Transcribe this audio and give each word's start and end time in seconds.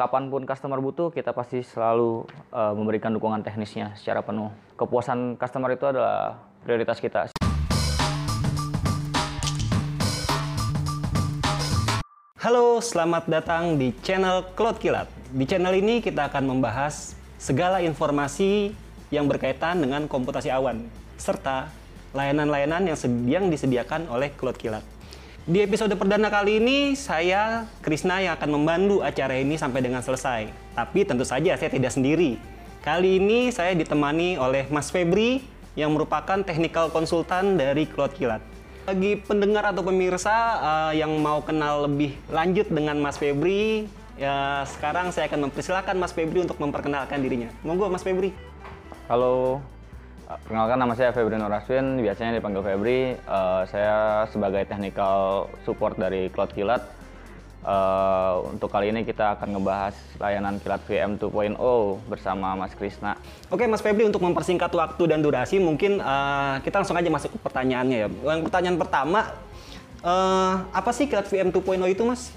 kapan 0.00 0.32
pun 0.32 0.48
customer 0.48 0.80
butuh, 0.80 1.12
kita 1.12 1.36
pasti 1.36 1.60
selalu 1.60 2.24
uh, 2.56 2.72
memberikan 2.72 3.12
dukungan 3.12 3.44
teknisnya 3.44 3.92
secara 4.00 4.24
penuh. 4.24 4.48
Kepuasan 4.80 5.36
customer 5.36 5.76
itu 5.76 5.84
adalah 5.84 6.40
prioritas 6.64 6.96
kita. 7.04 7.28
Halo, 12.40 12.80
selamat 12.80 13.28
datang 13.28 13.76
di 13.76 13.92
channel 14.00 14.40
Cloud 14.56 14.80
Kilat. 14.80 15.12
Di 15.36 15.44
channel 15.44 15.76
ini 15.76 16.00
kita 16.00 16.32
akan 16.32 16.48
membahas 16.48 17.12
segala 17.36 17.84
informasi 17.84 18.72
yang 19.12 19.28
berkaitan 19.28 19.84
dengan 19.84 20.08
komputasi 20.08 20.48
awan 20.48 20.88
serta 21.20 21.68
layanan-layanan 22.16 22.88
yang, 22.88 22.96
yang 23.28 23.44
disediakan 23.52 24.08
oleh 24.08 24.32
Cloud 24.32 24.56
Kilat. 24.56 24.99
Di 25.48 25.64
episode 25.64 25.96
perdana 25.96 26.28
kali 26.28 26.60
ini, 26.60 26.92
saya 26.92 27.64
Krisna 27.80 28.20
yang 28.20 28.36
akan 28.36 28.60
membantu 28.60 29.00
acara 29.00 29.40
ini 29.40 29.56
sampai 29.56 29.80
dengan 29.80 30.04
selesai. 30.04 30.52
Tapi 30.76 31.08
tentu 31.08 31.24
saja 31.24 31.56
saya 31.56 31.72
tidak 31.72 31.96
sendiri. 31.96 32.36
Kali 32.84 33.16
ini 33.16 33.48
saya 33.48 33.72
ditemani 33.72 34.36
oleh 34.36 34.68
Mas 34.68 34.92
Febri 34.92 35.40
yang 35.80 35.96
merupakan 35.96 36.44
technical 36.44 36.92
konsultan 36.92 37.56
dari 37.56 37.88
Cloud 37.88 38.12
Kilat. 38.20 38.44
Bagi 38.84 39.16
pendengar 39.16 39.64
atau 39.72 39.80
pemirsa 39.80 40.60
uh, 40.60 40.92
yang 40.92 41.08
mau 41.16 41.40
kenal 41.40 41.88
lebih 41.88 42.20
lanjut 42.28 42.68
dengan 42.68 43.00
Mas 43.00 43.16
Febri, 43.16 43.88
ya 44.20 44.68
sekarang 44.68 45.08
saya 45.08 45.24
akan 45.32 45.48
mempersilahkan 45.48 45.96
Mas 45.96 46.12
Febri 46.12 46.44
untuk 46.44 46.60
memperkenalkan 46.60 47.16
dirinya. 47.16 47.48
Monggo 47.64 47.88
Mas 47.88 48.04
Febri. 48.04 48.36
Halo, 49.08 49.64
Perkenalkan 50.30 50.78
nama 50.78 50.94
saya 50.94 51.10
Febri 51.10 51.34
Noraswin, 51.34 51.98
biasanya 51.98 52.38
dipanggil 52.38 52.62
Febri. 52.62 53.18
Uh, 53.26 53.66
saya 53.66 54.22
sebagai 54.30 54.62
technical 54.62 55.50
support 55.66 55.98
dari 55.98 56.30
Cloud 56.30 56.54
Kilat. 56.54 56.86
Uh, 57.66 58.46
untuk 58.54 58.70
kali 58.70 58.94
ini 58.94 59.02
kita 59.02 59.34
akan 59.34 59.58
ngebahas 59.58 59.98
layanan 60.22 60.62
Kilat 60.62 60.86
VM 60.86 61.18
2.0 61.18 61.58
bersama 62.06 62.54
Mas 62.54 62.78
Krisna. 62.78 63.18
Oke 63.50 63.66
Mas 63.66 63.82
Febri, 63.82 64.06
untuk 64.06 64.22
mempersingkat 64.22 64.70
waktu 64.70 65.10
dan 65.10 65.18
durasi, 65.18 65.58
mungkin 65.58 65.98
uh, 65.98 66.62
kita 66.62 66.78
langsung 66.78 66.94
aja 66.94 67.10
masuk 67.10 67.34
ke 67.34 67.38
pertanyaannya 67.42 67.96
ya. 68.06 68.08
Yang 68.30 68.46
pertanyaan 68.46 68.78
pertama, 68.78 69.34
uh, 70.06 70.62
apa 70.70 70.94
sih 70.94 71.10
Kilat 71.10 71.26
VM 71.26 71.50
2.0 71.50 71.90
itu 71.90 72.06
Mas? 72.06 72.30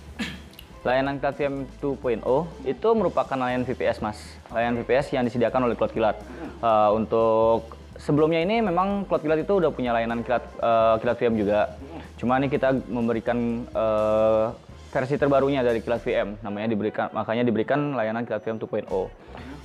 Layanan 0.81 1.21
Cloud 1.21 1.37
VM 1.37 1.55
2.0 1.77 2.25
itu 2.65 2.89
merupakan 2.97 3.37
layanan 3.37 3.63
VPS 3.63 4.03
mas, 4.03 4.19
layanan 4.51 4.83
VPS 4.83 5.15
yang 5.15 5.23
disediakan 5.23 5.69
oleh 5.69 5.77
Cloud 5.77 5.93
Kilat. 5.93 6.17
Uh, 6.59 6.91
untuk 6.99 7.82
sebelumnya 8.03 8.43
ini 8.43 8.59
memang 8.59 9.07
Cloud 9.07 9.23
Kilat 9.23 9.39
itu 9.47 9.63
udah 9.63 9.71
punya 9.71 9.95
layanan 9.95 10.21
Kilat, 10.27 10.43
uh, 10.59 10.99
Kilat 10.99 11.17
VM 11.17 11.35
juga. 11.39 11.79
Cuma 12.19 12.35
ini 12.37 12.51
kita 12.51 12.75
memberikan 12.91 13.63
uh, 13.71 14.51
versi 14.91 15.15
terbarunya 15.15 15.63
dari 15.63 15.79
Kilat 15.79 16.03
VM, 16.03 16.43
namanya 16.43 16.67
diberikan 16.69 17.07
makanya 17.15 17.43
diberikan 17.47 17.95
layanan 17.95 18.27
Kilat 18.27 18.43
VM 18.43 18.59
2.0. 18.59 18.91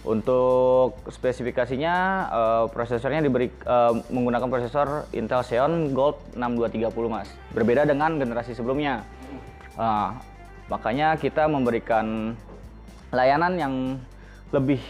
Untuk 0.06 0.94
spesifikasinya 1.11 1.94
uh, 2.31 2.64
prosesornya 2.70 3.20
diberi 3.20 3.50
uh, 3.66 3.92
menggunakan 4.09 4.47
prosesor 4.47 5.11
Intel 5.12 5.42
Xeon 5.42 5.92
Gold 5.92 6.22
6230 6.39 7.12
mas. 7.12 7.28
Berbeda 7.53 7.84
dengan 7.84 8.16
generasi 8.16 8.55
sebelumnya. 8.55 9.03
Uh, 9.75 10.14
makanya 10.70 11.19
kita 11.19 11.50
memberikan 11.50 12.39
layanan 13.12 13.53
yang 13.59 13.75
lebih 14.55 14.81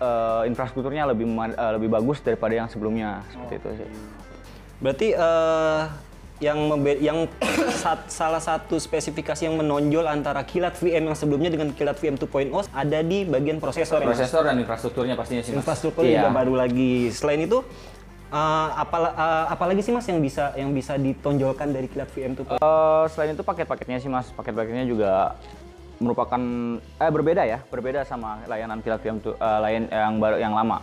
uh, 0.00 0.42
infrastrukturnya 0.48 1.06
lebih 1.06 1.28
uh, 1.30 1.72
lebih 1.76 1.92
bagus 1.92 2.18
daripada 2.24 2.56
yang 2.56 2.68
sebelumnya 2.72 3.22
seperti 3.30 3.54
itu 3.60 3.68
sih. 3.84 3.88
Berarti 4.80 5.08
uh, 5.14 5.82
yang 6.40 6.58
yang 6.98 7.18
sat 7.84 8.08
salah 8.08 8.40
satu 8.40 8.80
spesifikasi 8.80 9.44
yang 9.44 9.60
menonjol 9.60 10.08
antara 10.08 10.40
kilat 10.42 10.72
VM 10.80 11.12
yang 11.12 11.16
sebelumnya 11.16 11.52
dengan 11.52 11.68
kilat 11.76 12.00
VM 12.00 12.16
2.0 12.16 12.48
ada 12.72 12.98
di 13.04 13.28
bagian 13.28 13.60
prosesor. 13.60 14.00
Prosesor 14.00 14.48
dan 14.48 14.56
infrastrukturnya 14.56 15.14
pastinya 15.20 15.44
sih. 15.44 15.52
Infrastruktur 15.52 16.08
iya. 16.08 16.24
juga 16.24 16.28
baru 16.32 16.56
lagi. 16.56 17.12
Selain 17.12 17.44
itu 17.44 17.60
uh, 18.32 18.68
apa 18.72 18.96
uh, 19.12 19.46
apalagi 19.52 19.84
sih 19.84 19.92
mas 19.92 20.08
yang 20.08 20.16
bisa 20.24 20.56
yang 20.56 20.72
bisa 20.72 20.96
ditonjolkan 20.96 21.76
dari 21.76 21.92
kilat 21.92 22.08
VM 22.08 22.32
2.0? 22.40 22.56
Uh, 22.56 23.04
selain 23.12 23.36
itu 23.36 23.44
paket-paketnya 23.44 24.00
sih 24.00 24.08
mas, 24.08 24.32
paket-paketnya 24.32 24.88
juga 24.88 25.36
merupakan 26.00 26.40
eh 26.80 27.12
berbeda 27.12 27.44
ya, 27.44 27.60
berbeda 27.68 28.08
sama 28.08 28.40
layanan 28.48 28.80
Kilat 28.80 29.04
VM 29.04 29.20
uh, 29.20 29.60
lain 29.60 29.84
yang 29.92 30.16
baru 30.16 30.36
yang 30.40 30.56
lama. 30.56 30.80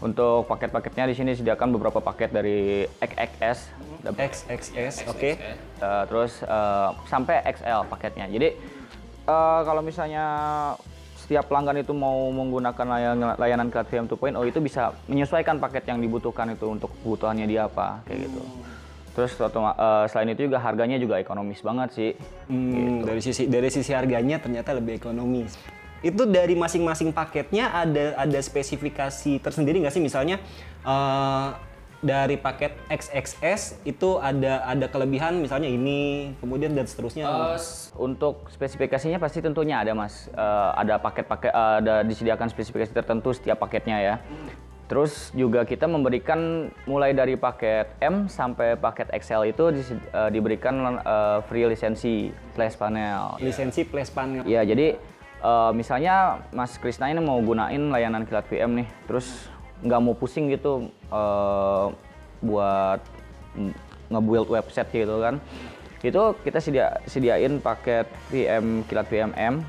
Untuk 0.00 0.48
paket-paketnya 0.48 1.08
di 1.08 1.14
sini 1.16 1.36
disediakan 1.36 1.76
beberapa 1.76 2.00
paket 2.00 2.32
dari 2.32 2.88
XXS, 3.00 3.58
XXS, 4.04 4.94
oke. 5.12 5.16
Okay. 5.20 5.32
Uh, 5.80 6.04
terus 6.08 6.40
uh, 6.48 6.96
sampai 7.04 7.44
XL 7.52 7.84
paketnya. 7.88 8.24
Jadi 8.32 8.56
uh, 9.28 9.60
kalau 9.60 9.84
misalnya 9.84 10.24
setiap 11.20 11.52
pelanggan 11.52 11.82
itu 11.82 11.92
mau 11.92 12.32
menggunakan 12.32 12.86
layanan, 12.86 13.36
layanan 13.36 13.68
Kilat 13.68 13.88
VM 13.92 14.06
2.0 14.08 14.52
itu 14.52 14.58
bisa 14.64 14.96
menyesuaikan 15.04 15.60
paket 15.60 15.84
yang 15.90 16.00
dibutuhkan 16.00 16.48
itu 16.48 16.64
untuk 16.64 16.88
kebutuhannya 17.04 17.44
dia 17.44 17.68
apa 17.68 18.00
kayak 18.08 18.30
gitu. 18.30 18.40
Terus 19.16 19.32
uh, 19.40 20.04
selain 20.12 20.36
itu 20.36 20.44
juga 20.44 20.60
harganya 20.60 21.00
juga 21.00 21.16
ekonomis 21.16 21.64
banget 21.64 21.88
sih. 21.96 22.10
Hmm, 22.52 22.68
gitu. 22.76 22.92
Dari 23.08 23.20
sisi 23.24 23.42
dari 23.48 23.68
sisi 23.72 23.96
harganya 23.96 24.36
ternyata 24.36 24.76
lebih 24.76 25.00
ekonomis. 25.00 25.56
Itu 26.04 26.28
dari 26.28 26.52
masing-masing 26.52 27.16
paketnya 27.16 27.72
ada 27.72 28.12
ada 28.20 28.38
spesifikasi 28.44 29.40
tersendiri 29.40 29.80
nggak 29.80 29.96
sih? 29.96 30.04
Misalnya 30.04 30.36
uh, 30.84 31.56
dari 32.04 32.36
paket 32.36 32.76
XXS 32.92 33.80
itu 33.88 34.20
ada 34.20 34.68
ada 34.68 34.84
kelebihan 34.84 35.40
misalnya 35.40 35.72
ini, 35.72 36.36
kemudian 36.36 36.76
dan 36.76 36.84
seterusnya. 36.84 37.24
Uh, 37.24 37.56
untuk 37.96 38.52
spesifikasinya 38.52 39.16
pasti 39.16 39.40
tentunya 39.40 39.80
ada 39.80 39.96
mas. 39.96 40.28
Uh, 40.36 40.76
ada 40.76 41.00
paket-paket 41.00 41.56
uh, 41.56 41.80
ada 41.80 42.04
disediakan 42.04 42.52
spesifikasi 42.52 42.92
tertentu 42.92 43.32
setiap 43.32 43.56
paketnya 43.64 43.96
ya. 43.96 44.14
Terus 44.86 45.34
juga 45.34 45.66
kita 45.66 45.90
memberikan 45.90 46.70
mulai 46.86 47.10
dari 47.10 47.34
paket 47.34 47.90
M 47.98 48.30
sampai 48.30 48.78
paket 48.78 49.10
XL 49.10 49.50
itu 49.50 49.64
di, 49.74 49.82
uh, 50.14 50.30
diberikan 50.30 51.02
uh, 51.02 51.42
free 51.50 51.66
lisensi 51.66 52.30
flash 52.54 52.78
panel. 52.78 53.34
Lisensi 53.42 53.82
flash 53.82 54.14
panel. 54.14 54.46
Iya, 54.46 54.62
jadi 54.62 54.94
uh, 55.42 55.74
misalnya 55.74 56.38
Mas 56.54 56.78
Krisna 56.78 57.10
ini 57.10 57.18
mau 57.18 57.42
gunain 57.42 57.90
layanan 57.90 58.22
Kilat 58.30 58.46
VM 58.46 58.78
nih, 58.78 58.88
terus 59.10 59.50
nggak 59.82 60.00
mau 60.00 60.14
pusing 60.14 60.54
gitu 60.54 60.86
uh, 61.10 61.90
buat 62.38 63.02
nge-build 64.06 64.46
website 64.54 64.90
gitu 64.94 65.18
kan. 65.18 65.42
Itu 65.98 66.38
kita 66.46 66.62
sedia, 66.62 67.02
sediain 67.10 67.58
paket 67.58 68.06
VM 68.30 68.86
Kilat 68.86 69.10
VM 69.10 69.34
M 69.34 69.66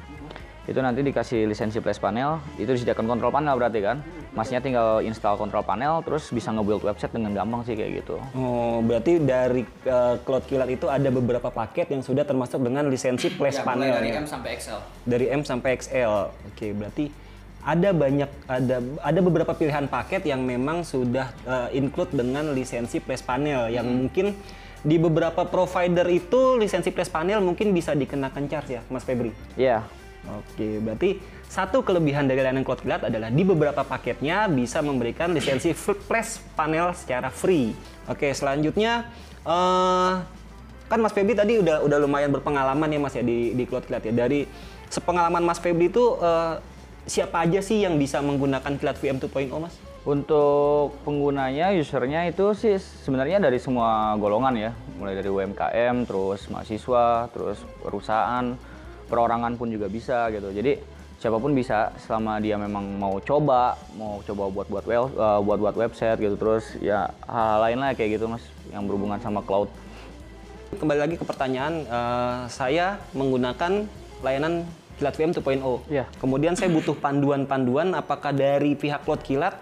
itu 0.68 0.80
nanti 0.84 1.00
dikasih 1.00 1.48
lisensi 1.48 1.80
flash 1.80 1.98
panel 1.98 2.44
itu 2.60 2.68
disediakan 2.68 3.08
kontrol 3.08 3.32
panel 3.32 3.56
berarti 3.56 3.80
kan 3.80 4.04
masnya 4.38 4.62
tinggal 4.62 5.02
install 5.02 5.34
kontrol 5.34 5.66
panel 5.66 6.06
terus 6.06 6.30
bisa 6.30 6.54
nge-build 6.54 6.86
website 6.86 7.10
dengan 7.10 7.34
gampang 7.34 7.66
sih 7.66 7.74
kayak 7.74 8.06
gitu. 8.06 8.22
Oh 8.38 8.86
berarti 8.86 9.18
dari 9.18 9.66
uh, 9.90 10.22
Cloud 10.22 10.46
Killer 10.46 10.70
itu 10.70 10.86
ada 10.86 11.10
beberapa 11.10 11.50
paket 11.50 11.90
yang 11.90 12.06
sudah 12.06 12.22
termasuk 12.22 12.62
dengan 12.62 12.86
lisensi 12.86 13.34
flash 13.34 13.58
ya, 13.58 13.66
panel 13.66 13.98
dari 13.98 14.14
ya? 14.14 14.22
M 14.22 14.30
sampai 14.30 14.50
XL 14.62 14.80
dari 15.10 15.26
M 15.34 15.42
sampai 15.42 15.70
XL 15.82 16.14
oke 16.54 16.68
berarti 16.78 17.06
ada 17.66 17.90
banyak 17.92 18.30
ada 18.46 18.78
ada 19.02 19.20
beberapa 19.26 19.52
pilihan 19.58 19.90
paket 19.90 20.22
yang 20.30 20.46
memang 20.46 20.86
sudah 20.86 21.34
uh, 21.50 21.68
include 21.74 22.14
dengan 22.14 22.54
lisensi 22.54 23.02
flash 23.02 23.26
panel. 23.26 23.68
Yang 23.68 23.88
hmm. 23.90 23.98
mungkin 23.98 24.26
di 24.88 24.96
beberapa 25.02 25.44
provider 25.44 26.06
itu 26.08 26.56
lisensi 26.56 26.94
flash 26.94 27.12
panel 27.12 27.44
mungkin 27.44 27.76
bisa 27.76 27.92
dikenakan 27.92 28.46
charge 28.48 28.80
ya 28.80 28.82
Mas 28.88 29.04
Febri? 29.04 29.34
Iya. 29.58 29.82
yeah 29.84 30.07
Oke, 30.28 30.84
berarti 30.84 31.22
satu 31.48 31.80
kelebihan 31.86 32.28
dari 32.28 32.44
layanan 32.44 32.68
Cloud 32.68 32.84
Kilat 32.84 33.08
adalah 33.08 33.32
di 33.32 33.44
beberapa 33.48 33.88
paketnya 33.88 34.52
bisa 34.52 34.84
memberikan 34.84 35.32
lisensi 35.32 35.72
flash 35.78 36.44
panel 36.58 36.92
secara 36.92 37.32
free. 37.32 37.72
Oke, 38.12 38.36
selanjutnya 38.36 39.08
uh, 39.48 40.20
kan 40.92 41.00
Mas 41.00 41.16
Febri 41.16 41.36
tadi 41.36 41.60
udah 41.64 41.84
udah 41.84 41.98
lumayan 42.04 42.32
berpengalaman 42.36 42.92
ya 42.92 43.00
Mas 43.00 43.16
ya 43.16 43.24
di 43.24 43.56
di 43.56 43.64
Cloud 43.64 43.88
Kilat 43.88 44.04
ya. 44.04 44.12
Dari 44.12 44.44
sepengalaman 44.92 45.44
Mas 45.48 45.64
Febri 45.64 45.88
itu 45.88 46.20
uh, 46.20 46.60
siapa 47.08 47.48
aja 47.48 47.64
sih 47.64 47.88
yang 47.88 47.96
bisa 47.96 48.20
menggunakan 48.20 48.76
Kilat 48.76 49.00
VM 49.00 49.24
2.0 49.24 49.48
Mas? 49.64 49.76
Untuk 50.08 50.96
penggunanya, 51.04 51.76
usernya 51.76 52.28
itu 52.32 52.56
sih 52.56 52.80
sebenarnya 52.80 53.44
dari 53.44 53.60
semua 53.60 54.16
golongan 54.16 54.56
ya, 54.56 54.72
mulai 54.96 55.20
dari 55.20 55.28
UMKM, 55.28 56.08
terus 56.08 56.48
mahasiswa, 56.48 57.28
terus 57.36 57.60
perusahaan, 57.84 58.56
perorangan 59.08 59.56
pun 59.56 59.72
juga 59.72 59.88
bisa 59.88 60.28
gitu. 60.30 60.52
Jadi 60.52 60.78
siapa 61.18 61.42
pun 61.42 61.58
bisa 61.58 61.90
selama 62.06 62.38
dia 62.38 62.62
memang 62.62 62.94
mau 63.02 63.18
coba 63.18 63.74
mau 63.98 64.22
coba 64.22 64.54
buat 64.54 64.68
buat 64.70 64.86
well 64.86 65.10
uh, 65.18 65.42
buat 65.42 65.58
buat 65.58 65.74
website 65.74 66.22
gitu 66.22 66.38
terus 66.38 66.78
ya 66.78 67.10
hal, 67.26 67.58
-hal 67.58 67.60
lain 67.66 67.78
lah 67.82 67.98
kayak 67.98 68.22
gitu 68.22 68.30
mas 68.30 68.46
yang 68.70 68.86
berhubungan 68.86 69.18
sama 69.18 69.42
cloud. 69.42 69.72
Kembali 70.78 71.00
lagi 71.00 71.16
ke 71.18 71.26
pertanyaan 71.26 71.88
uh, 71.90 72.46
saya 72.52 73.02
menggunakan 73.18 73.88
layanan 74.22 74.68
Kilat 74.98 75.14
VM 75.14 75.30
2.0 75.30 75.94
ya. 75.94 76.10
kemudian 76.18 76.58
saya 76.58 76.74
butuh 76.74 76.98
panduan-panduan 76.98 77.94
apakah 77.94 78.34
dari 78.34 78.74
pihak 78.74 79.06
Cloud 79.06 79.22
Kilat? 79.22 79.54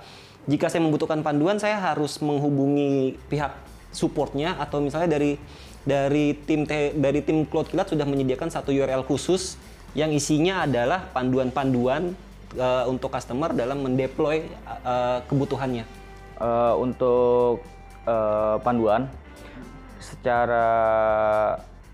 Jika 0.48 0.72
saya 0.72 0.80
membutuhkan 0.80 1.20
panduan 1.28 1.60
saya 1.60 1.76
harus 1.76 2.24
menghubungi 2.24 3.20
pihak 3.28 3.52
supportnya 3.92 4.56
atau 4.56 4.80
misalnya 4.80 5.20
dari 5.20 5.36
dari 5.86 6.34
tim 6.44 6.66
dari 6.98 7.22
tim 7.22 7.46
Cloud 7.46 7.70
Kilat 7.70 7.94
sudah 7.94 8.04
menyediakan 8.04 8.50
satu 8.50 8.74
URL 8.74 9.06
khusus 9.06 9.56
yang 9.94 10.12
isinya 10.12 10.66
adalah 10.66 11.08
panduan-panduan 11.14 12.18
uh, 12.60 12.84
untuk 12.90 13.14
customer 13.14 13.54
dalam 13.56 13.86
mendeploy 13.86 14.44
uh, 14.84 15.24
kebutuhannya. 15.30 15.88
Uh, 16.36 16.76
untuk 16.84 17.64
uh, 18.04 18.60
panduan, 18.60 19.08
secara 20.06 20.68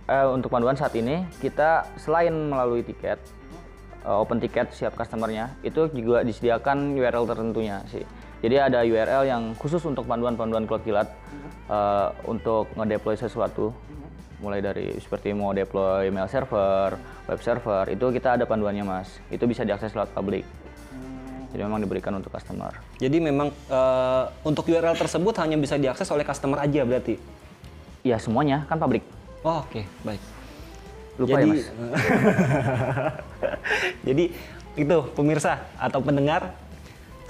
eh, 0.09 0.27
untuk 0.27 0.51
panduan 0.51 0.75
saat 0.75 0.91
ini 0.99 1.23
kita 1.39 1.87
selain 1.95 2.33
melalui 2.33 2.83
tiket 2.83 3.21
uh, 4.03 4.19
open 4.19 4.41
tiket 4.43 4.75
siap 4.75 4.97
customernya 4.99 5.55
itu 5.63 5.87
juga 5.95 6.25
disediakan 6.27 6.97
URL 6.99 7.25
tertentunya 7.27 7.79
sih. 7.87 8.03
Jadi 8.41 8.55
ada 8.57 8.81
URL 8.81 9.23
yang 9.29 9.53
khusus 9.55 9.81
untuk 9.85 10.09
panduan-panduan 10.09 10.65
cloud 10.65 10.81
kilat 10.81 11.07
uh, 11.69 12.09
untuk 12.25 12.73
ngedeploy 12.73 13.13
sesuatu 13.13 13.69
mulai 14.41 14.59
dari 14.59 14.97
seperti 14.97 15.37
mau 15.37 15.53
deploy 15.53 16.09
mail 16.09 16.25
server, 16.25 16.97
web 17.29 17.39
server, 17.45 17.85
itu 17.93 18.09
kita 18.09 18.41
ada 18.41 18.49
panduannya 18.49 18.81
mas. 18.81 19.21
Itu 19.29 19.45
bisa 19.45 19.61
diakses 19.61 19.93
lewat 19.93 20.17
publik. 20.17 20.43
Jadi 21.53 21.61
memang 21.61 21.83
diberikan 21.83 22.15
untuk 22.17 22.33
customer. 22.33 22.73
Jadi 22.97 23.21
memang 23.21 23.53
uh, 23.69 24.25
untuk 24.41 24.65
URL 24.65 24.97
tersebut 24.97 25.35
hanya 25.43 25.59
bisa 25.61 25.77
diakses 25.77 26.07
oleh 26.09 26.25
customer 26.25 26.57
aja 26.63 26.81
berarti? 26.81 27.21
Ya 28.01 28.17
semuanya 28.17 28.65
kan 28.65 28.81
publik. 28.81 29.05
Oh, 29.45 29.61
Oke, 29.61 29.83
okay. 29.83 29.85
baik. 30.01 30.21
Lupa 31.19 31.29
ya, 31.29 31.37
Jadi, 31.37 31.49
ya 31.51 31.53
mas. 31.53 31.65
Jadi 34.07 34.23
itu 34.79 34.97
pemirsa 35.11 35.53
atau 35.75 35.99
pendengar, 35.99 36.55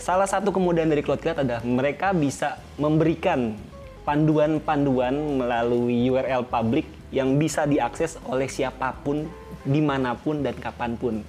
salah 0.01 0.25
satu 0.25 0.49
kemudian 0.49 0.89
dari 0.89 1.05
CloudCloud 1.05 1.45
adalah 1.45 1.61
mereka 1.61 2.09
bisa 2.11 2.57
memberikan 2.81 3.53
panduan-panduan 4.01 5.13
melalui 5.37 6.09
URL 6.09 6.49
publik 6.49 6.89
yang 7.13 7.37
bisa 7.37 7.69
diakses 7.69 8.17
oleh 8.25 8.49
siapa 8.49 8.97
pun, 9.05 9.29
di 9.61 9.77
mana 9.77 10.17
pun, 10.17 10.41
dan 10.41 10.57
kapan 10.57 10.97
pun. 10.97 11.21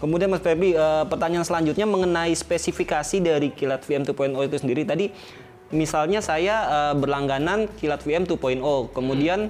Kemudian 0.00 0.32
Mas 0.32 0.44
Febri, 0.44 0.76
uh, 0.76 1.04
pertanyaan 1.08 1.44
selanjutnya 1.44 1.84
mengenai 1.84 2.32
spesifikasi 2.32 3.16
dari 3.20 3.48
Kilat 3.52 3.84
VM 3.84 4.04
2.0 4.04 4.48
itu 4.48 4.56
sendiri. 4.60 4.82
Tadi 4.84 5.08
misalnya 5.72 6.20
saya 6.20 6.54
uh, 6.68 6.94
berlangganan 6.96 7.68
Kilat 7.76 8.04
VM 8.04 8.24
2.0, 8.28 8.60
kemudian 8.92 9.48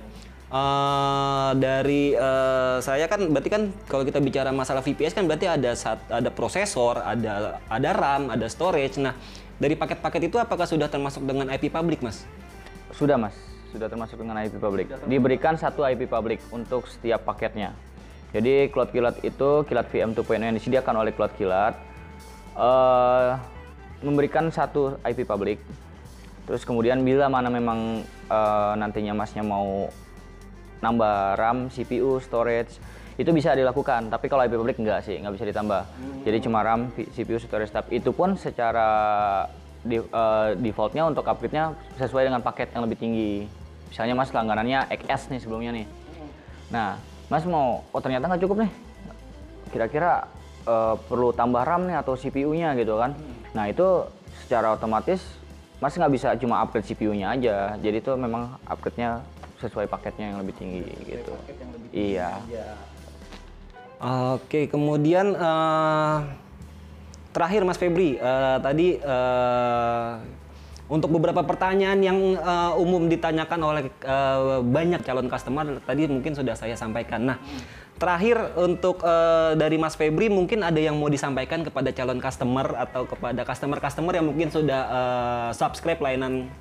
uh, 0.51 1.51
dari 1.57 2.15
uh, 2.15 2.79
saya 2.83 3.07
kan 3.11 3.31
berarti 3.31 3.51
kan 3.51 3.63
kalau 3.87 4.03
kita 4.07 4.19
bicara 4.21 4.51
masalah 4.51 4.83
VPS 4.83 5.15
kan 5.15 5.25
berarti 5.27 5.47
ada 5.47 5.73
sat, 5.75 6.03
ada 6.11 6.29
prosesor, 6.29 7.03
ada 7.03 7.63
ada 7.67 7.91
RAM, 7.95 8.31
ada 8.31 8.47
storage. 8.47 8.99
Nah, 8.99 9.15
dari 9.57 9.75
paket-paket 9.75 10.29
itu 10.29 10.37
apakah 10.37 10.69
sudah 10.69 10.91
termasuk 10.91 11.25
dengan 11.25 11.49
IP 11.51 11.73
public, 11.73 12.05
Mas? 12.05 12.27
Sudah, 12.95 13.17
Mas 13.17 13.37
sudah 13.77 13.93
termasuk 13.93 14.17
dengan 14.17 14.41
IP 14.41 14.57
public. 14.57 14.89
Diberikan 15.05 15.61
satu 15.61 15.85
IP 15.85 16.09
public 16.09 16.41
untuk 16.49 16.89
setiap 16.89 17.29
paketnya. 17.29 17.77
Jadi 18.33 18.73
Cloud 18.73 18.91
Kilat 18.91 19.17
itu 19.21 19.65
Kilat 19.69 19.87
VM 19.93 20.17
2.0 20.17 20.49
yang 20.49 20.57
disediakan 20.57 20.95
oleh 21.05 21.13
Cloud 21.13 21.37
Kilat 21.37 21.77
uh, 22.57 23.37
memberikan 24.01 24.49
satu 24.49 24.97
IP 25.05 25.29
public. 25.29 25.61
Terus 26.49 26.65
kemudian 26.65 27.05
bila 27.05 27.29
mana 27.29 27.53
memang 27.53 28.01
uh, 28.33 28.73
nantinya 28.81 29.13
masnya 29.13 29.45
mau 29.45 29.93
nambah 30.81 31.39
RAM, 31.41 31.73
CPU, 31.73 32.21
storage 32.21 32.77
itu 33.17 33.31
bisa 33.33 33.57
dilakukan. 33.57 34.13
Tapi 34.13 34.29
kalau 34.29 34.45
IP 34.45 34.55
public 34.61 34.77
enggak 34.77 35.01
sih, 35.05 35.17
nggak 35.17 35.35
bisa 35.41 35.45
ditambah. 35.49 35.83
Hmm. 35.89 36.21
Jadi 36.25 36.39
cuma 36.45 36.61
RAM, 36.61 36.93
CPU, 36.93 37.41
storage. 37.41 37.73
Tapi 37.73 38.01
itu 38.01 38.13
pun 38.13 38.37
secara 38.37 38.89
di, 39.81 40.03
uh, 40.03 40.53
defaultnya 40.59 41.09
untuk 41.09 41.25
upgrade-nya 41.25 41.73
sesuai 41.97 42.29
dengan 42.29 42.45
paket 42.45 42.75
yang 42.77 42.85
lebih 42.85 42.99
tinggi. 43.01 43.49
Misalnya 43.89 44.15
mas 44.19 44.35
langganannya 44.35 44.91
XS 44.93 45.33
nih 45.33 45.41
sebelumnya 45.41 45.71
nih. 45.73 45.87
Nah, 46.75 46.99
mas 47.33 47.47
mau, 47.47 47.87
oh 47.95 48.01
ternyata 48.03 48.29
nggak 48.29 48.43
cukup 48.45 48.67
nih. 48.67 48.71
Kira-kira 49.73 50.29
uh, 50.67 50.99
perlu 50.99 51.33
tambah 51.33 51.63
RAM 51.63 51.89
nih 51.89 51.97
atau 52.03 52.19
CPU-nya 52.19 52.75
gitu 52.77 52.99
kan. 52.99 53.15
Nah 53.55 53.71
itu 53.71 54.05
secara 54.45 54.77
otomatis 54.77 55.23
mas 55.77 55.93
nggak 55.93 56.13
bisa 56.13 56.29
cuma 56.41 56.61
upgrade 56.65 56.89
CPU-nya 56.89 57.33
aja. 57.33 57.57
Jadi 57.81 58.03
itu 58.03 58.13
memang 58.19 58.59
upgrade-nya 58.67 59.23
sesuai 59.61 59.87
paketnya 59.89 60.35
yang 60.35 60.39
lebih 60.45 60.55
tinggi 60.57 60.85
sesuai 60.85 61.09
gitu. 61.09 61.33
Lebih 61.33 61.57
tinggi 61.57 61.87
iya. 62.17 62.31
Aja. 62.37 62.67
Oke, 64.37 64.69
kemudian 64.69 65.33
uh, 65.33 66.21
terakhir 67.33 67.65
Mas 67.65 67.81
Febri, 67.81 68.21
uh, 68.21 68.61
tadi 68.61 69.01
uh, 69.01 70.21
untuk 70.87 71.17
beberapa 71.17 71.41
pertanyaan 71.43 71.99
yang 72.05 72.19
uh, 72.37 72.77
umum 72.77 73.09
ditanyakan 73.09 73.61
oleh 73.65 73.85
uh, 74.05 74.61
banyak 74.61 75.01
calon 75.01 75.27
customer 75.33 75.81
tadi 75.83 76.07
mungkin 76.13 76.37
sudah 76.37 76.53
saya 76.55 76.77
sampaikan. 76.77 77.25
Nah, 77.25 77.41
terakhir 77.97 78.53
untuk 78.61 79.01
uh, 79.01 79.57
dari 79.57 79.81
Mas 79.81 79.97
Febri 79.97 80.29
mungkin 80.29 80.61
ada 80.61 80.77
yang 80.77 81.01
mau 81.01 81.09
disampaikan 81.09 81.65
kepada 81.65 81.89
calon 81.91 82.21
customer 82.21 82.77
atau 82.77 83.09
kepada 83.09 83.49
customer-customer 83.49 84.13
yang 84.13 84.27
mungkin 84.29 84.53
sudah 84.53 84.83
uh, 84.87 85.51
subscribe 85.57 85.99
layanan 86.05 86.53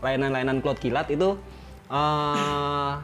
layanan-layanan 0.00 0.62
Cloud 0.62 0.78
Kilat 0.78 1.10
itu 1.10 1.34
uh, 1.90 3.00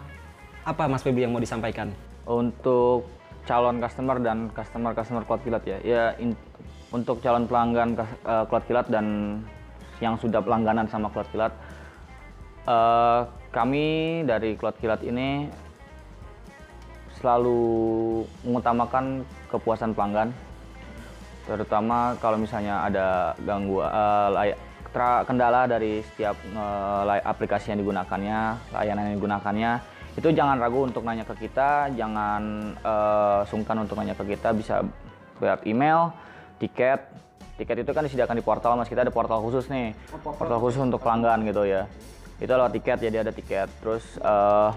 apa 0.63 0.83
Mas 0.87 1.03
Febri 1.03 1.27
yang 1.27 1.35
mau 1.35 1.43
disampaikan? 1.43 1.91
Untuk 2.23 3.07
calon 3.43 3.83
customer 3.83 4.23
dan 4.23 4.47
customer-customer 4.55 5.27
Cloud 5.27 5.43
Kilat 5.43 5.65
ya. 5.67 5.79
Ya 5.83 6.05
in, 6.23 6.39
untuk 6.95 7.19
calon 7.19 7.51
pelanggan 7.51 7.99
uh, 8.23 8.45
Cloud 8.47 8.65
Kilat 8.71 8.87
dan 8.87 9.39
yang 9.99 10.19
sudah 10.19 10.43
pelangganan 10.43 10.87
sama 10.91 11.11
Cloud 11.11 11.31
Kilat, 11.31 11.53
uh, 12.67 13.27
kami 13.51 14.23
dari 14.27 14.55
Cloud 14.59 14.79
Kilat 14.79 15.03
ini 15.07 15.47
selalu 17.23 17.63
mengutamakan 18.43 19.23
kepuasan 19.47 19.95
pelanggan, 19.95 20.35
terutama 21.47 22.19
kalau 22.19 22.35
misalnya 22.35 22.83
ada 22.83 23.39
gangguan 23.47 23.87
uh, 23.87 24.35
kendala 25.25 25.65
dari 25.65 26.05
setiap 26.05 26.37
uh, 26.53 27.09
aplikasi 27.25 27.73
yang 27.73 27.81
digunakannya, 27.81 28.41
layanan 28.77 29.03
yang 29.09 29.17
digunakannya 29.17 29.73
itu 30.13 30.29
jangan 30.37 30.61
ragu 30.61 30.85
untuk 30.85 31.09
nanya 31.09 31.25
ke 31.25 31.49
kita, 31.49 31.89
jangan 31.97 32.73
uh, 32.85 33.41
sungkan 33.49 33.81
untuk 33.81 33.97
nanya 33.97 34.13
ke 34.13 34.37
kita, 34.37 34.53
bisa 34.53 34.85
lewat 35.41 35.65
email, 35.65 36.13
tiket. 36.61 37.01
Tiket 37.57 37.85
itu 37.85 37.91
kan 37.97 38.05
disediakan 38.05 38.37
di 38.37 38.45
portal, 38.45 38.77
mas 38.77 38.89
kita 38.93 39.05
ada 39.09 39.13
portal 39.13 39.41
khusus 39.41 39.69
nih, 39.73 39.97
oh, 40.13 40.21
portal 40.37 40.61
khusus 40.61 40.81
untuk 40.85 41.01
pelanggan 41.01 41.49
gitu 41.49 41.65
ya. 41.65 41.89
Itu 42.37 42.53
lewat 42.53 42.77
tiket, 42.77 42.99
jadi 43.01 43.25
ada 43.25 43.33
tiket. 43.33 43.73
Terus 43.81 44.05
uh, 44.21 44.77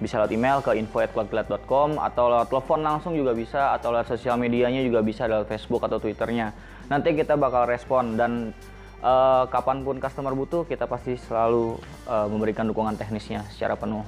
bisa 0.00 0.16
lewat 0.16 0.32
email 0.32 0.64
ke 0.64 0.72
info@cloudkilat.com 0.72 2.00
atau 2.00 2.24
lewat 2.32 2.48
telepon 2.48 2.80
langsung 2.80 3.12
juga 3.12 3.36
bisa 3.36 3.76
atau 3.76 3.92
lewat 3.92 4.16
sosial 4.16 4.40
medianya 4.40 4.80
juga 4.80 5.04
bisa 5.04 5.28
lewat 5.28 5.44
Facebook 5.44 5.84
atau 5.84 6.00
Twitternya. 6.00 6.56
Nanti 6.88 7.12
kita 7.12 7.36
bakal 7.36 7.68
respon 7.68 8.16
dan 8.16 8.56
uh, 9.04 9.44
kapan 9.48 9.82
pun 9.84 9.96
customer 9.98 10.32
butuh 10.36 10.64
kita 10.68 10.84
pasti 10.88 11.16
selalu 11.16 11.76
uh, 12.08 12.26
memberikan 12.28 12.64
dukungan 12.68 12.96
teknisnya 12.96 13.44
secara 13.52 13.76
penuh. 13.76 14.04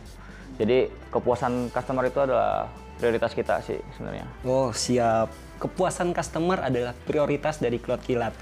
Jadi 0.61 0.93
kepuasan 1.09 1.73
customer 1.73 2.05
itu 2.07 2.21
adalah 2.23 2.69
prioritas 3.01 3.33
kita 3.33 3.65
sih 3.65 3.81
sebenarnya. 3.97 4.29
Oh 4.45 4.71
siap. 4.71 5.33
Kepuasan 5.59 6.13
customer 6.13 6.59
adalah 6.59 6.93
prioritas 7.07 7.63
dari 7.63 7.79
Cloud 7.79 8.03
Kilat. 8.03 8.35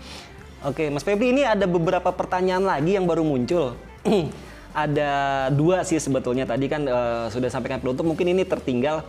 Oke, 0.60 0.92
Mas 0.92 1.04
Febri 1.04 1.32
ini 1.32 1.44
ada 1.44 1.64
beberapa 1.64 2.12
pertanyaan 2.12 2.64
lagi 2.64 2.96
yang 2.96 3.08
baru 3.08 3.24
muncul. 3.24 3.76
ada 4.70 5.10
dua 5.50 5.82
sih 5.82 5.98
sebetulnya 5.98 6.46
tadi 6.46 6.70
kan 6.70 6.86
uh, 6.86 7.26
sudah 7.26 7.50
sampaikan 7.50 7.82
penutup 7.82 8.04
mungkin 8.04 8.28
ini 8.28 8.44
tertinggal. 8.44 9.04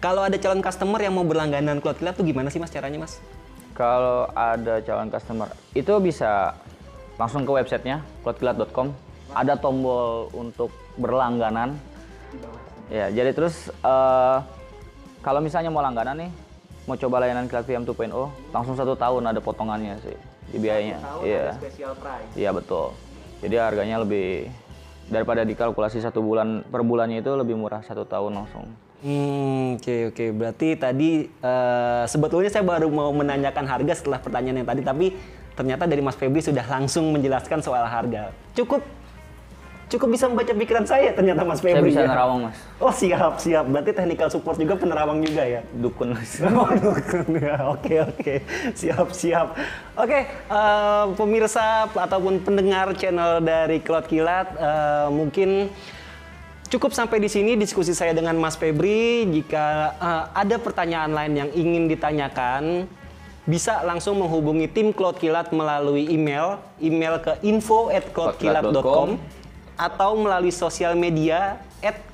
Kalau 0.00 0.24
ada 0.24 0.40
calon 0.40 0.64
customer 0.64 0.96
yang 0.96 1.12
mau 1.12 1.28
berlangganan 1.28 1.84
Cloud 1.84 2.00
Kilat 2.00 2.16
tuh 2.16 2.24
gimana 2.24 2.48
sih 2.48 2.56
Mas 2.56 2.72
caranya 2.72 2.96
Mas? 2.96 3.20
Kalau 3.80 4.28
ada 4.36 4.84
calon 4.84 5.08
customer 5.08 5.48
itu 5.72 5.96
bisa 6.04 6.52
langsung 7.16 7.48
ke 7.48 7.52
websitenya 7.56 8.04
cloudkilat.com. 8.20 8.92
Ada 9.32 9.56
tombol 9.56 10.28
untuk 10.36 10.68
berlangganan 11.00 11.80
Ya, 12.90 13.06
jadi 13.06 13.30
terus 13.30 13.70
uh, 13.86 14.42
kalau 15.22 15.38
misalnya 15.38 15.70
mau 15.70 15.78
langganan 15.78 16.26
nih, 16.26 16.30
mau 16.90 16.98
coba 16.98 17.22
layanan 17.22 17.46
Kilat 17.46 17.62
VM 17.62 17.86
2.0, 17.86 18.10
langsung 18.50 18.74
satu 18.74 18.98
tahun 18.98 19.30
ada 19.30 19.38
potongannya 19.38 19.94
sih 20.02 20.18
di 20.50 20.58
biayanya. 20.58 20.98
Iya. 21.22 21.54
price. 21.94 22.34
Iya 22.34 22.50
betul. 22.50 22.90
Jadi 23.46 23.54
harganya 23.62 24.02
lebih 24.02 24.50
daripada 25.06 25.46
dikalkulasi 25.46 26.02
satu 26.02 26.18
bulan 26.18 26.66
per 26.66 26.82
bulannya 26.82 27.22
itu 27.22 27.30
lebih 27.38 27.54
murah 27.54 27.78
satu 27.86 28.02
tahun 28.02 28.42
langsung. 28.42 28.66
Hmm, 29.00 29.80
oke 29.80 29.84
okay, 29.84 30.00
oke. 30.08 30.14
Okay. 30.16 30.28
Berarti 30.28 30.68
tadi 30.76 31.10
uh, 31.40 32.04
sebetulnya 32.04 32.52
saya 32.52 32.64
baru 32.64 32.92
mau 32.92 33.08
menanyakan 33.16 33.64
harga 33.64 34.04
setelah 34.04 34.20
pertanyaan 34.20 34.60
yang 34.60 34.68
tadi, 34.68 34.82
tapi 34.84 35.06
ternyata 35.56 35.88
dari 35.88 36.04
Mas 36.04 36.16
Febri 36.16 36.44
sudah 36.44 36.64
langsung 36.68 37.08
menjelaskan 37.12 37.64
soal 37.64 37.88
harga. 37.88 38.32
Cukup 38.52 38.84
cukup 39.90 40.14
bisa 40.14 40.30
membaca 40.30 40.54
pikiran 40.54 40.86
saya 40.86 41.10
ternyata 41.16 41.42
Mas 41.48 41.64
Febri. 41.64 41.80
Saya 41.80 41.88
bisa 41.88 42.02
ya. 42.04 42.08
nerawang 42.12 42.40
Mas. 42.44 42.56
Oh 42.76 42.92
siap 42.92 43.40
siap. 43.40 43.64
Berarti 43.72 43.90
technical 43.96 44.28
support 44.28 44.60
juga 44.60 44.76
penerawang 44.76 45.24
juga 45.24 45.48
ya. 45.48 45.60
Dukun 45.80 46.12
Mas. 46.12 46.36
Oh 46.44 46.68
dukun 46.68 47.40
ya. 47.40 47.56
Oke 47.72 48.04
oke. 48.04 48.34
Siap 48.76 49.08
siap. 49.16 49.56
Oke 49.96 50.28
uh, 50.52 51.08
pemirsa 51.16 51.88
ataupun 51.88 52.44
pendengar 52.44 52.92
channel 53.00 53.40
dari 53.40 53.80
Cloud 53.80 54.06
Kilat 54.06 54.52
uh, 54.60 55.08
mungkin 55.08 55.72
Cukup 56.70 56.94
sampai 56.94 57.18
di 57.18 57.26
sini 57.26 57.58
diskusi 57.58 57.90
saya 57.90 58.14
dengan 58.14 58.38
Mas 58.38 58.54
Febri. 58.54 59.26
Jika 59.26 59.90
eh, 59.98 60.24
ada 60.38 60.56
pertanyaan 60.62 61.10
lain 61.10 61.34
yang 61.34 61.50
ingin 61.50 61.90
ditanyakan, 61.90 62.86
bisa 63.42 63.82
langsung 63.82 64.22
menghubungi 64.22 64.70
tim 64.70 64.94
Cloud 64.94 65.18
Kilat 65.18 65.50
melalui 65.50 66.06
email, 66.06 66.62
email 66.78 67.18
ke 67.18 67.42
info@cloudkilat.com 67.42 69.18
atau 69.74 70.10
melalui 70.14 70.54
sosial 70.54 70.94
media 70.94 71.58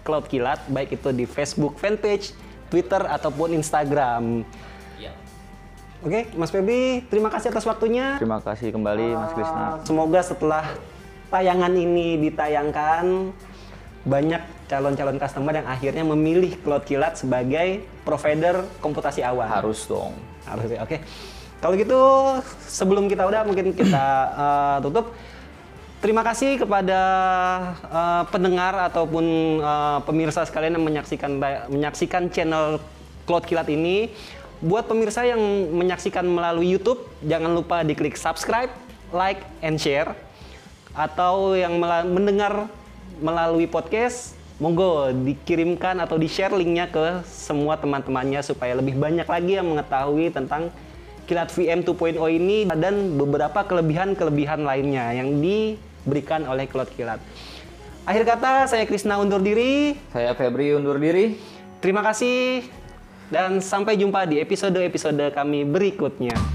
@cloudkilat 0.00 0.64
baik 0.72 0.96
itu 0.96 1.12
di 1.12 1.28
Facebook 1.28 1.76
fanpage, 1.76 2.32
Twitter 2.72 3.04
ataupun 3.04 3.52
Instagram. 3.52 4.40
Oke, 6.04 6.28
Mas 6.38 6.52
Febri, 6.54 7.02
terima 7.08 7.32
kasih 7.32 7.50
atas 7.50 7.64
waktunya. 7.66 8.20
Terima 8.20 8.38
kasih 8.38 8.70
kembali 8.70 9.16
Mas 9.16 9.32
Krisna. 9.32 9.80
Semoga 9.82 10.20
setelah 10.22 10.64
tayangan 11.32 11.72
ini 11.72 12.20
ditayangkan 12.30 13.34
banyak 14.06 14.38
calon-calon 14.70 15.18
customer 15.18 15.52
yang 15.58 15.66
akhirnya 15.66 16.06
memilih 16.06 16.54
Cloud 16.62 16.86
Kilat 16.86 17.18
sebagai 17.18 17.82
provider 18.06 18.62
komputasi 18.78 19.26
awan. 19.26 19.50
Harus 19.50 19.82
dong. 19.90 20.14
Harus 20.46 20.70
ya. 20.70 20.86
Oke. 20.86 21.02
Kalau 21.58 21.74
gitu 21.74 22.00
sebelum 22.62 23.10
kita 23.10 23.26
udah 23.26 23.42
mungkin 23.42 23.74
kita 23.74 24.06
uh, 24.38 24.78
tutup. 24.86 25.10
Terima 25.98 26.22
kasih 26.22 26.60
kepada 26.60 27.00
uh, 27.88 28.22
pendengar 28.30 28.78
ataupun 28.92 29.58
uh, 29.58 29.98
pemirsa 30.06 30.46
sekalian 30.46 30.78
yang 30.78 30.86
menyaksikan 30.86 31.40
menyaksikan 31.66 32.30
channel 32.30 32.78
Cloud 33.26 33.42
Kilat 33.42 33.66
ini. 33.66 34.14
Buat 34.62 34.88
pemirsa 34.88 35.26
yang 35.26 35.40
menyaksikan 35.74 36.24
melalui 36.24 36.72
YouTube, 36.78 37.04
jangan 37.26 37.52
lupa 37.52 37.84
diklik 37.84 38.16
subscribe, 38.16 38.72
like, 39.12 39.44
and 39.60 39.76
share. 39.76 40.16
Atau 40.96 41.58
yang 41.58 41.76
mendengar 42.08 42.70
melalui 43.20 43.68
podcast, 43.68 44.36
monggo 44.56 45.12
dikirimkan 45.12 46.00
atau 46.00 46.16
di-share 46.16 46.52
linknya 46.56 46.88
ke 46.88 47.24
semua 47.28 47.76
teman-temannya 47.76 48.40
supaya 48.40 48.76
lebih 48.76 48.96
banyak 48.96 49.28
lagi 49.28 49.52
yang 49.60 49.68
mengetahui 49.68 50.32
tentang 50.32 50.72
Kilat 51.26 51.50
VM 51.50 51.82
2.0 51.82 52.22
ini 52.30 52.70
dan 52.70 53.18
beberapa 53.18 53.66
kelebihan-kelebihan 53.66 54.62
lainnya 54.62 55.10
yang 55.10 55.42
diberikan 55.42 56.46
oleh 56.46 56.70
Cloud 56.70 56.86
Kilat. 56.94 57.18
Akhir 58.06 58.22
kata, 58.22 58.70
saya 58.70 58.86
Krisna 58.86 59.18
undur 59.18 59.42
diri. 59.42 59.98
Saya 60.14 60.38
Febri 60.38 60.70
undur 60.78 61.02
diri. 61.02 61.34
Terima 61.82 62.06
kasih 62.06 62.62
dan 63.26 63.58
sampai 63.58 63.98
jumpa 63.98 64.22
di 64.30 64.38
episode-episode 64.38 65.34
kami 65.34 65.66
berikutnya. 65.66 66.45